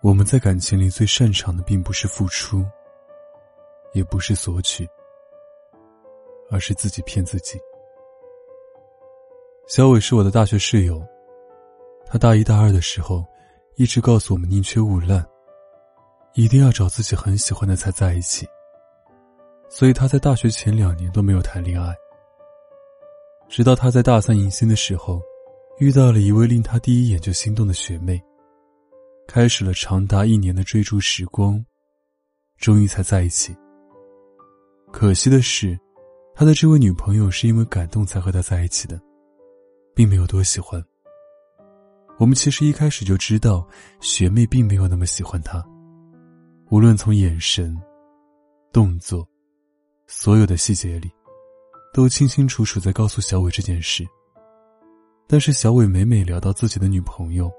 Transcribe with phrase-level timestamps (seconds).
[0.00, 2.64] 我们在感情里最擅长的，并不是付出，
[3.92, 4.88] 也不是索取，
[6.50, 7.58] 而是自己骗自己。
[9.66, 11.04] 小伟是我的大学室友，
[12.06, 13.26] 他大一大二的时候，
[13.74, 15.26] 一直告诉我们宁缺毋滥，
[16.34, 18.46] 一定要找自己很喜欢的才在一起。
[19.68, 21.92] 所以他在大学前两年都没有谈恋爱，
[23.48, 25.20] 直到他在大三迎新的时候，
[25.78, 28.22] 遇到了一位令他第一眼就心动的学妹。
[29.28, 31.62] 开始了长达一年的追逐时光，
[32.56, 33.54] 终于才在一起。
[34.90, 35.78] 可惜的是，
[36.34, 38.98] 他的这位女朋友是因为感动才和他在一起的，
[39.94, 40.82] 并没有多喜欢。
[42.18, 43.68] 我们其实一开始就知道，
[44.00, 45.62] 学妹并没有那么喜欢他，
[46.70, 47.76] 无论从眼神、
[48.72, 49.28] 动作，
[50.06, 51.10] 所有的细节里，
[51.92, 54.06] 都清清楚楚在告诉小伟这件事。
[55.26, 57.52] 但是小伟每每聊到自己的女朋友，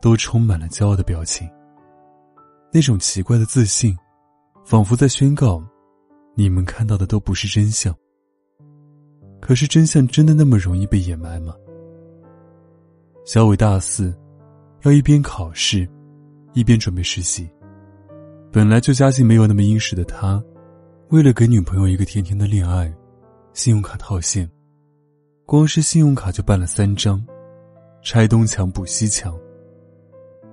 [0.00, 1.48] 都充满了骄傲的表情。
[2.72, 3.96] 那种奇怪的自信，
[4.64, 5.62] 仿佛在宣告：
[6.34, 7.94] 你们看到的都不是真相。
[9.40, 11.54] 可是真相真的那么容易被掩埋吗？
[13.24, 14.14] 小伟大四，
[14.82, 15.88] 要一边考试，
[16.52, 17.48] 一边准备实习。
[18.52, 20.42] 本来就家境没有那么殷实的他，
[21.10, 22.92] 为了给女朋友一个甜甜的恋爱，
[23.52, 24.50] 信用卡套现，
[25.44, 27.24] 光是信用卡就办了三张，
[28.02, 29.38] 拆东墙补西墙。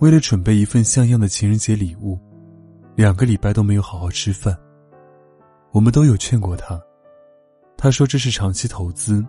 [0.00, 2.18] 为了准备一份像样的情人节礼物，
[2.96, 4.56] 两个礼拜都没有好好吃饭。
[5.72, 6.80] 我们都有劝过他，
[7.76, 9.24] 他说这是长期投资，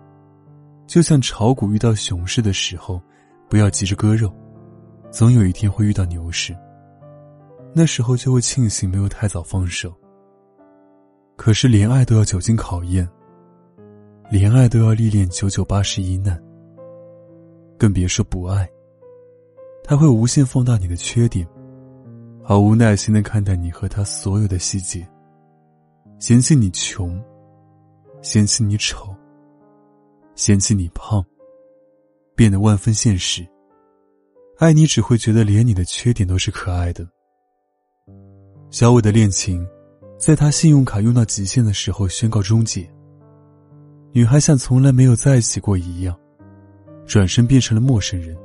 [0.86, 3.02] 就像炒股遇到熊市的时候，
[3.50, 4.34] 不要急着割肉，
[5.12, 6.56] 总有一天会遇到牛市。
[7.74, 9.94] 那时候就会庆幸没有太早放手。
[11.36, 13.08] 可是连爱都要久经考验，
[14.30, 16.42] 连爱都要历练九九八十一难，
[17.78, 18.70] 更别说不爱。
[19.88, 21.48] 他会无限放大你的缺点，
[22.44, 25.08] 毫无耐心的看待你和他所有的细节，
[26.18, 27.22] 嫌弃你穷，
[28.24, 29.16] 嫌弃你丑，
[30.34, 31.24] 嫌弃你胖，
[32.36, 33.48] 变得万分现实。
[34.58, 37.08] 爱你只会觉得连你的缺点都是可爱的。
[38.72, 39.64] 小伟的恋情，
[40.18, 42.90] 在他信用卡用到极限的时候宣告终结。
[44.14, 46.18] 女孩像从来没有在一起过一样，
[47.06, 48.36] 转身变成了陌生人。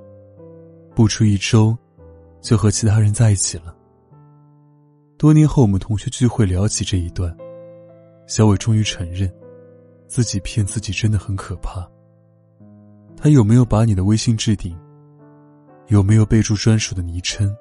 [1.01, 1.75] 不出一周，
[2.43, 3.75] 就和其他人在一起了。
[5.17, 7.35] 多年后，我们同学聚会聊起这一段，
[8.27, 9.33] 小伟终于承认，
[10.07, 11.89] 自己骗自己真的很可怕。
[13.17, 14.79] 他有没有把你的微信置顶？
[15.87, 17.57] 有没有备注专属的昵称？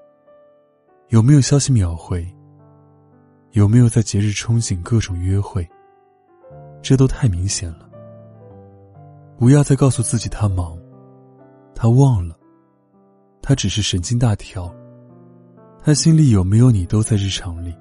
[1.07, 2.27] 有没有消息秒回？
[3.51, 5.65] 有没有在节日憧憬各种约会？
[6.81, 7.89] 这都太明显了。
[9.37, 10.77] 不要再告诉自己他忙，
[11.73, 12.37] 他忘了。
[13.41, 14.73] 他只是神经大条，
[15.83, 17.73] 他心里有没有你都在日常里。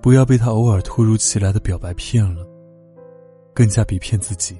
[0.00, 2.44] 不要被他偶尔突如其来的表白骗了，
[3.54, 4.56] 更加别骗自己。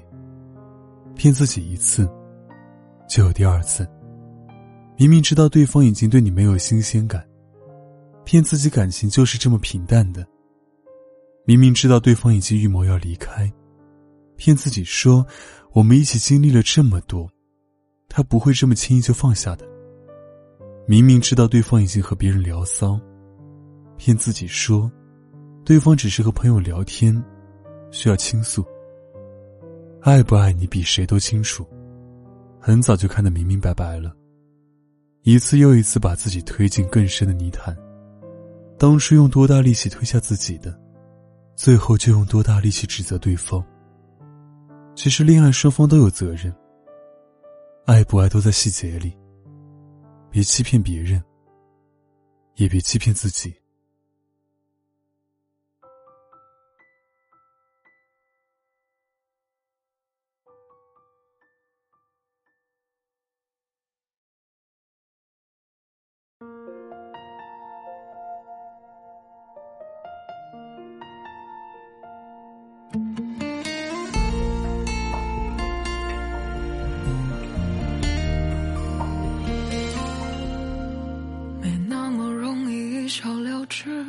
[1.15, 2.09] 骗自己一次，
[3.09, 3.87] 就有第二次。
[4.97, 7.27] 明明知道对方已经对你没有新鲜感，
[8.23, 10.25] 骗自己感情就是这么平淡的。
[11.45, 13.51] 明明知道对方已经预谋要离开，
[14.37, 15.25] 骗自己说
[15.73, 17.29] 我们一起经历了这么多，
[18.07, 19.67] 他不会这么轻易就放下的。
[20.85, 22.99] 明明知道对方已经和别人聊骚，
[23.97, 24.91] 骗自己说，
[25.63, 27.23] 对方只是和朋友聊天，
[27.89, 28.65] 需要倾诉。
[30.01, 31.65] 爱不爱你比谁都清楚，
[32.59, 34.13] 很早就看得明明白白了。
[35.21, 37.73] 一次又一次把自己推进更深的泥潭，
[38.77, 40.77] 当初用多大力气推下自己的，
[41.55, 43.63] 最后就用多大力气指责对方。
[44.95, 46.53] 其实恋爱双方都有责任，
[47.85, 49.13] 爱不爱都在细节里。
[50.33, 51.23] 别欺骗别人，
[52.55, 53.53] 也别欺骗自己。
[83.75, 84.05] 是，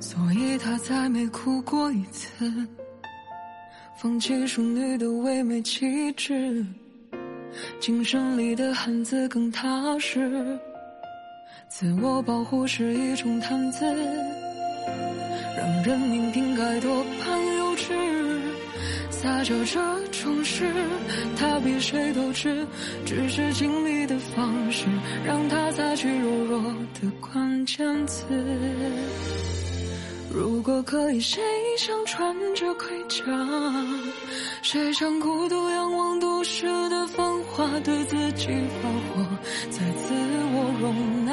[0.00, 2.26] 所以他再没哭过一次，
[3.94, 6.64] 放弃淑女的唯美气质，
[7.78, 10.58] 精神里的汉子更踏实。
[11.68, 13.84] 自我保护是一种谈资，
[15.54, 17.92] 让人命瓶盖多半幼稚。
[19.10, 20.72] 撒娇这种事，
[21.36, 22.66] 他比谁都知，
[23.04, 24.86] 只是经历的方式，
[25.24, 26.60] 让他擦去柔弱
[27.00, 28.24] 的关键词。
[30.30, 31.42] 如果可以，谁
[31.78, 33.24] 想穿着盔甲？
[34.62, 38.48] 谁想孤独仰望都市的繁华，对自己
[38.80, 39.26] 发火，
[39.70, 40.14] 再自
[40.54, 40.56] 我？
[40.80, 41.32] 容纳，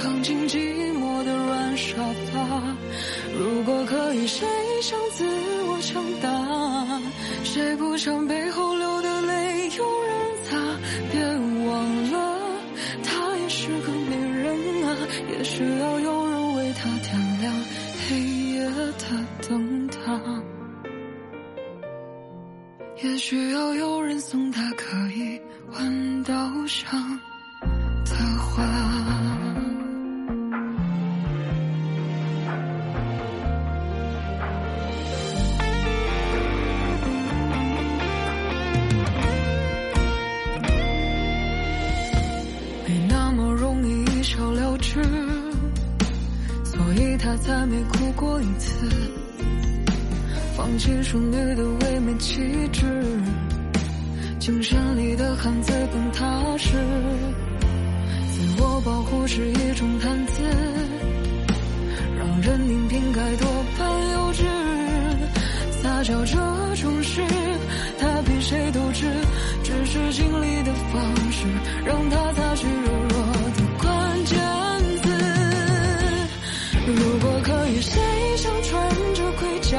[0.00, 0.58] 躺进寂
[0.98, 1.96] 寞的软沙
[2.32, 2.76] 发。
[3.38, 4.46] 如果可以，谁
[4.82, 5.24] 想自
[5.68, 5.78] 我？
[5.80, 7.00] 强大？
[7.44, 10.56] 谁不想背后流的泪有人擦？
[11.10, 11.20] 别
[15.40, 17.54] 也需要有人为他点亮
[18.06, 18.92] 黑夜的
[19.48, 20.20] 灯塔。
[23.02, 25.40] 也需要有人送他可以
[25.72, 26.34] 闻到
[26.66, 27.18] 香
[28.04, 29.09] 的花。
[47.30, 48.88] 他再没哭过一次。
[50.56, 52.40] 放弃淑女的唯美气
[52.72, 52.84] 质，
[54.40, 56.72] 精神里的汉子更踏实。
[58.32, 60.42] 自我保护是一种谈资，
[62.18, 63.48] 让人拧瓶盖多
[63.78, 64.42] 半幼稚。
[65.80, 66.36] 撒娇着
[77.42, 78.00] 可以，谁
[78.36, 79.78] 想穿着盔甲？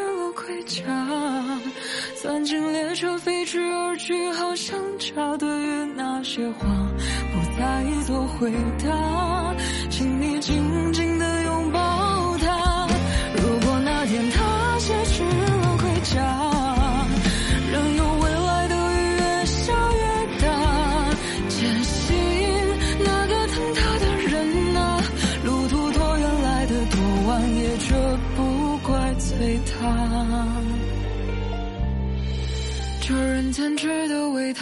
[0.00, 0.82] 去了盔甲，
[2.22, 5.36] 钻进列车飞驰而去，好像家。
[5.36, 6.66] 对于那些话，
[7.32, 8.50] 不再做回
[8.82, 9.54] 答，
[9.90, 11.18] 请你静静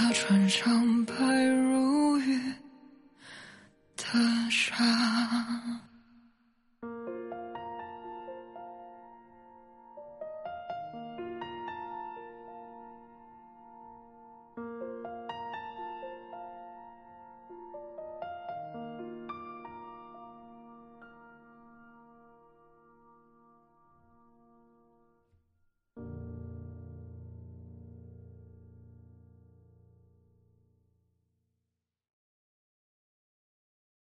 [0.08, 1.12] 他穿上白
[1.44, 2.40] 如玉
[3.94, 4.04] 的
[4.50, 5.47] 纱。